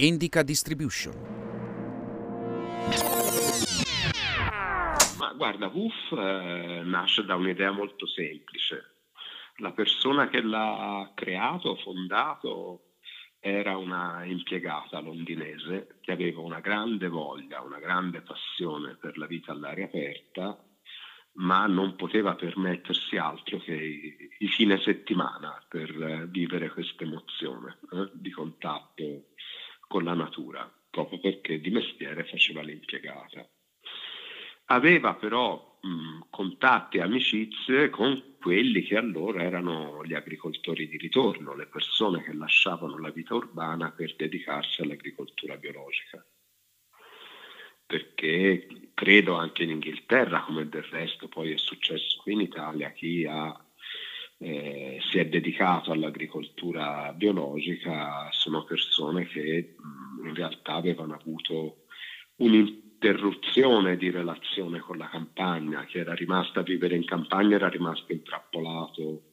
[0.00, 1.12] Indica Distribution.
[5.18, 9.08] Ma guarda, WUF eh, nasce da un'idea molto semplice.
[9.56, 12.92] La persona che l'ha creato, fondato,
[13.40, 19.50] era una impiegata londinese che aveva una grande voglia, una grande passione per la vita
[19.50, 20.64] all'aria aperta,
[21.38, 28.10] ma non poteva permettersi altro che i, fine settimana per eh, vivere questa emozione eh,
[28.12, 29.26] di contatto
[29.88, 33.48] con la natura, proprio perché di mestiere faceva l'impiegata.
[34.66, 41.56] Aveva però mh, contatti e amicizie con quelli che allora erano gli agricoltori di ritorno,
[41.56, 46.24] le persone che lasciavano la vita urbana per dedicarsi all'agricoltura biologica.
[47.86, 53.24] Perché credo anche in Inghilterra, come del resto poi è successo qui in Italia, chi
[53.24, 53.58] ha
[54.38, 61.86] eh, si è dedicato all'agricoltura biologica sono persone che mh, in realtà avevano avuto
[62.36, 68.12] un'interruzione di relazione con la campagna, chi era rimasto a vivere in campagna era rimasto
[68.12, 69.30] intrappolato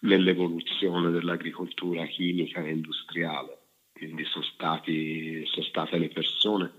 [0.00, 3.60] nell'evoluzione dell'agricoltura chimica e industriale.
[3.92, 6.72] Quindi sono, stati, sono state le persone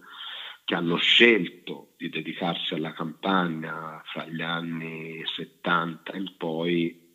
[0.64, 7.07] che hanno scelto di dedicarsi alla campagna fra gli anni 70 in poi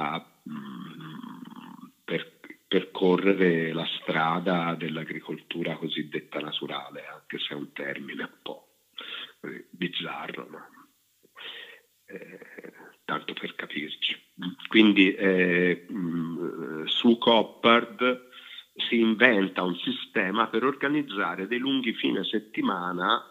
[0.00, 8.38] a mm, per, percorrere la strada dell'agricoltura cosiddetta naturale, anche se è un termine un
[8.42, 8.68] po'
[9.42, 10.68] eh, bizzarro, ma
[12.06, 12.72] eh,
[13.04, 14.16] tanto per capirci.
[14.68, 18.28] Quindi eh, mh, mm, su Coppard
[18.88, 23.26] si inventa un sistema per organizzare dei lunghi fine settimana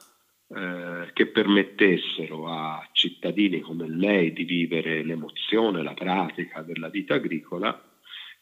[0.51, 7.79] eh, che permettessero a cittadini come lei di vivere l'emozione, la pratica della vita agricola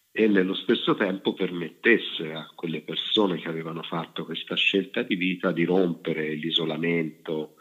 [0.10, 5.52] e nello stesso tempo permettesse a quelle persone che avevano fatto questa scelta di vita
[5.52, 7.56] di rompere l'isolamento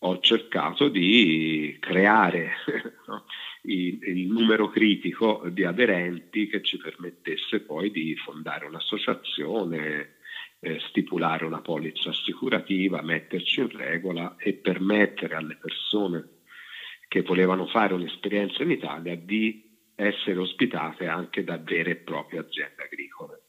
[0.00, 2.56] ho cercato di creare
[3.08, 3.24] no,
[3.62, 10.16] il, il, numero critico di aderenti che ci permettesse poi di fondare un'associazione,
[10.60, 16.40] eh, stipulare una polizza assicurativa, metterci in regola e permettere alle persone
[17.08, 19.69] che volevano fare un'esperienza in Italia di
[20.06, 23.42] essere ospitate anche da vere e proprie aziende agricole,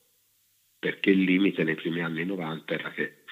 [0.78, 3.24] perché il limite nei primi anni 90 era che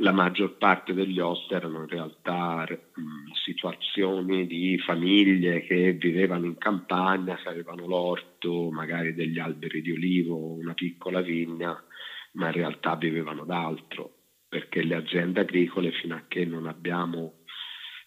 [0.00, 6.56] la maggior parte degli host erano in realtà mh, situazioni di famiglie che vivevano in
[6.56, 11.76] campagna, che avevano l'orto, magari degli alberi di olivo, una piccola vigna,
[12.32, 14.12] ma in realtà vivevano d'altro,
[14.48, 17.38] perché le aziende agricole fino a che non abbiamo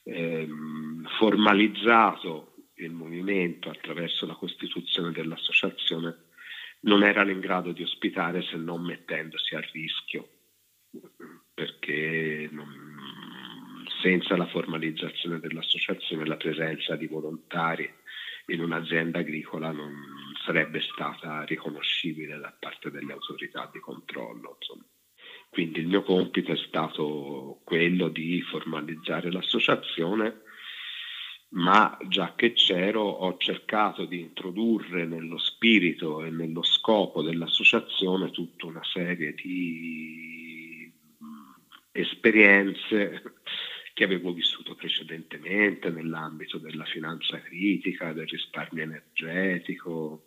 [0.04, 2.51] ehm, formalizzato
[2.86, 6.30] il movimento attraverso la costituzione dell'associazione
[6.82, 10.28] non erano in grado di ospitare se non mettendosi a rischio,
[11.54, 13.02] perché non,
[14.02, 17.90] senza la formalizzazione dell'associazione la presenza di volontari
[18.48, 19.94] in un'azienda agricola non
[20.44, 24.58] sarebbe stata riconoscibile da parte delle autorità di controllo.
[24.60, 24.86] Insomma.
[25.50, 30.42] Quindi il mio compito è stato quello di formalizzare l'associazione,
[31.52, 38.68] ma già che c'ero ho cercato di introdurre nello spirito e nello scopo dell'associazione tutta
[38.68, 40.90] una serie di
[41.92, 43.22] esperienze
[43.94, 50.24] che avevo vissuto precedentemente nell'ambito della finanza critica, del risparmio energetico.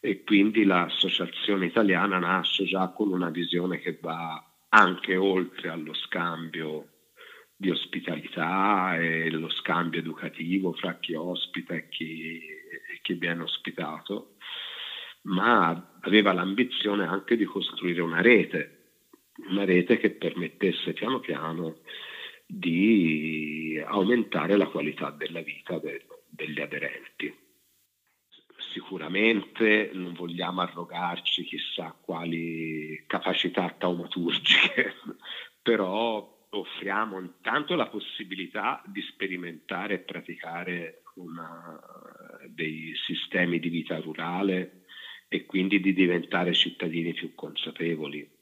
[0.00, 6.91] E quindi l'associazione italiana nasce già con una visione che va anche oltre allo scambio
[7.56, 12.40] di ospitalità e lo scambio educativo fra chi ospita e chi,
[13.00, 14.30] chi viene ospitato,
[15.22, 15.70] ma
[16.00, 18.72] aveva l'ambizione anche di costruire una rete,
[19.48, 21.76] una rete che permettesse piano piano
[22.46, 27.34] di aumentare la qualità della vita de- degli aderenti.
[28.72, 34.94] Sicuramente non vogliamo arrogarci chissà quali capacità taumaturgiche,
[35.62, 41.80] però offriamo intanto la possibilità di sperimentare e praticare una,
[42.48, 44.84] dei sistemi di vita rurale
[45.28, 48.40] e quindi di diventare cittadini più consapevoli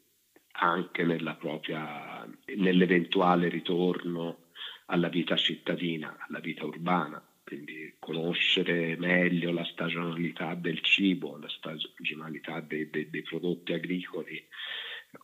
[0.53, 1.05] anche
[1.39, 4.49] propria, nell'eventuale ritorno
[4.87, 12.61] alla vita cittadina, alla vita urbana, quindi conoscere meglio la stagionalità del cibo, la stagionalità
[12.61, 14.45] dei, dei, dei prodotti agricoli,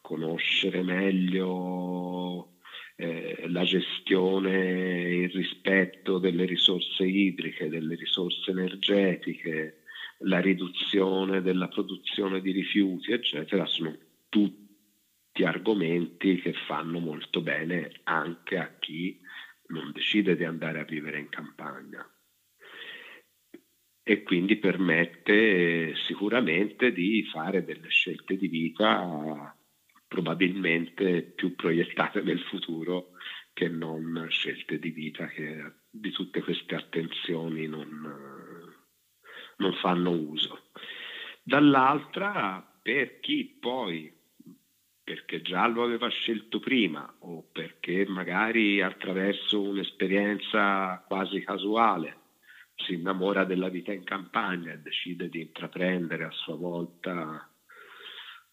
[0.00, 2.25] conoscere meglio
[3.48, 9.82] la gestione e il rispetto delle risorse idriche, delle risorse energetiche,
[10.20, 13.96] la riduzione della produzione di rifiuti, eccetera, sono
[14.28, 19.20] tutti argomenti che fanno molto bene anche a chi
[19.69, 22.08] non decide di andare a vivere in campagna.
[24.02, 29.54] E quindi permette sicuramente di fare delle scelte di vita
[30.06, 33.10] probabilmente più proiettate nel futuro
[33.56, 37.88] che non scelte di vita che di tutte queste attenzioni non,
[39.56, 40.69] non fanno uso.
[41.43, 44.14] Dall'altra, per chi poi
[45.03, 52.25] perché già lo aveva scelto prima o perché magari attraverso un'esperienza quasi casuale
[52.75, 57.50] si innamora della vita in campagna e decide di intraprendere a sua volta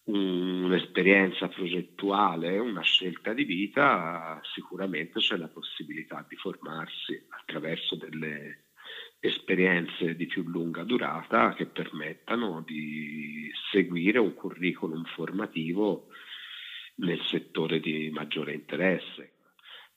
[0.05, 8.63] un'esperienza progettuale, una scelta di vita, sicuramente c'è la possibilità di formarsi attraverso delle
[9.19, 16.07] esperienze di più lunga durata che permettano di seguire un curriculum formativo
[16.95, 19.31] nel settore di maggiore interesse.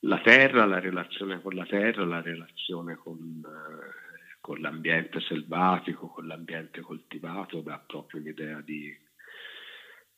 [0.00, 6.28] La terra, la relazione con la terra, la relazione con, eh, con l'ambiente selvatico, con
[6.28, 8.96] l'ambiente coltivato, dà proprio un'idea di,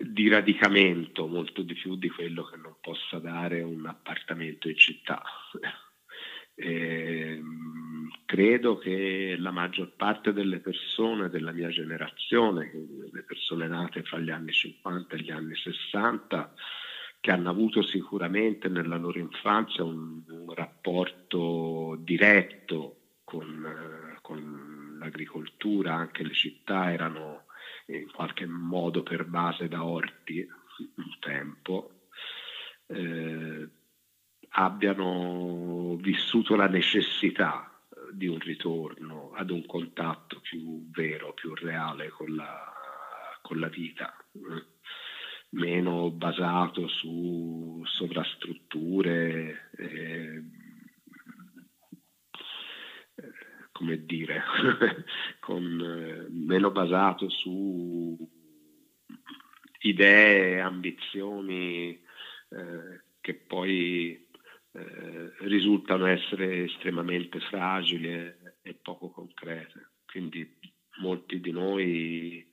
[0.00, 5.20] di radicamento molto di più di quello che non possa dare un appartamento in città.
[6.54, 12.70] E, ehm, credo che la maggior parte delle persone della mia generazione,
[13.10, 16.54] le persone nate fra gli anni 50 e gli anni 60,
[17.20, 25.94] che hanno avuto sicuramente nella loro infanzia un, un rapporto diretto con, eh, con, l'agricoltura,
[25.94, 27.46] anche le città erano
[27.88, 30.46] in qualche modo pervase da orti
[30.96, 31.90] un tempo.
[32.86, 33.68] Eh,
[34.50, 42.08] abbiano vissuto la necessità eh, di un ritorno ad un contatto più vero, più reale
[42.08, 42.72] con la,
[43.42, 44.64] con la vita, eh,
[45.50, 50.42] meno basato su sovrastrutture, eh,
[53.78, 54.42] come dire,
[55.38, 58.18] con, eh, meno basato su
[59.82, 64.26] idee, ambizioni eh, che poi
[64.72, 69.90] eh, risultano essere estremamente fragili e, poco concrete.
[70.04, 70.58] Quindi
[70.96, 72.50] molti di noi,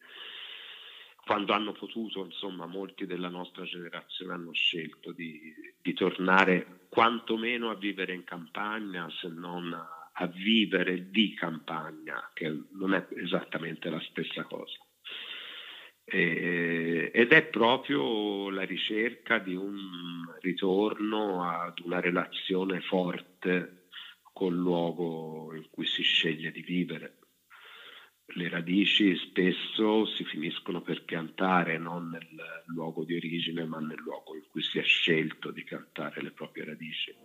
[1.25, 5.51] quando hanno potuto, insomma, molti della nostra generazione hanno scelto di,
[5.81, 12.49] di tornare quantomeno a vivere in campagna, se non a, a vivere di campagna, che
[12.73, 14.79] non è esattamente la stessa cosa.
[16.07, 19.75] Eh, ed è proprio la ricerca di un
[20.39, 23.87] ritorno ad una relazione forte
[24.31, 27.19] col luogo in cui si sceglie di vivere.
[28.27, 32.27] Le radici spesso si finiscono per piantare non nel
[32.67, 36.65] luogo di origine, ma nel luogo in cui si è scelto di piantare le proprie
[36.65, 37.15] radici.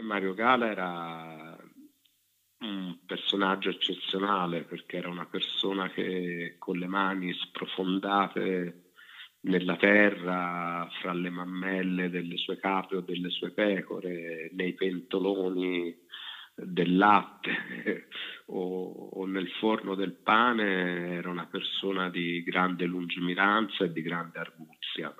[0.00, 1.50] Mario Gala era
[3.10, 8.92] personaggio eccezionale perché era una persona che con le mani sprofondate
[9.40, 15.96] nella terra, fra le mammelle delle sue capre o delle sue pecore, nei pentoloni
[16.54, 18.06] del latte
[18.46, 24.38] o, o, nel forno del pane, era una persona di grande lungimiranza e di grande
[24.38, 25.12] arguzia.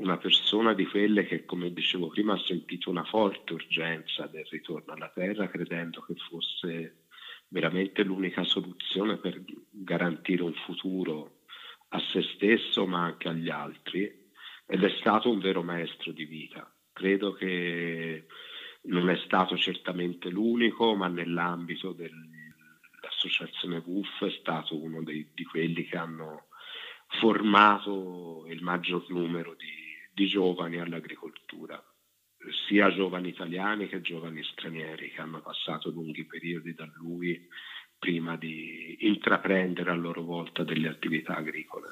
[0.00, 4.94] Una persona di quelle che, come dicevo prima, ha sentito una forte urgenza del ritorno
[4.94, 7.04] alla terra, credendo che fosse
[7.48, 11.40] veramente l'unica soluzione per garantire un futuro
[11.88, 14.30] a se stesso ma anche agli altri
[14.66, 16.74] ed è stato un vero maestro di vita.
[16.94, 18.24] Credo che
[18.84, 25.84] non è stato certamente l'unico, ma nell'ambito dell'associazione WUF è stato uno dei, di quelli
[25.84, 26.46] che hanno
[27.18, 29.79] formato il maggior numero di,
[30.12, 31.82] di giovani all'agricoltura,
[32.66, 37.48] sia giovani italiani che giovani stranieri che hanno passato lunghi periodi da lui
[37.98, 41.90] prima di intraprendere a loro volta delle attività agricole.